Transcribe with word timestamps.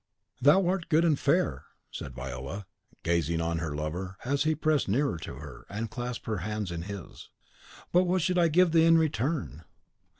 "Thou 0.41 0.65
art 0.65 0.89
good 0.89 1.05
and 1.05 1.19
fair," 1.19 1.65
said 1.91 2.15
Viola, 2.15 2.65
gazing 3.03 3.39
on 3.39 3.59
her 3.59 3.75
lover, 3.75 4.17
as 4.25 4.45
he 4.45 4.55
pressed 4.55 4.87
nearer 4.89 5.19
to 5.19 5.35
her, 5.35 5.63
and 5.69 5.91
clasped 5.91 6.25
her 6.25 6.37
hand 6.39 6.71
in 6.71 6.81
his; 6.81 7.29
"but 7.91 8.05
what 8.05 8.23
should 8.23 8.39
I 8.39 8.47
give 8.47 8.71
thee 8.71 8.85
in 8.87 8.97
return?" 8.97 9.63